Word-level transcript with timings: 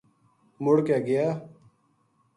مڑ 0.63 0.77
کے 0.87 0.97
گیا 1.07 1.27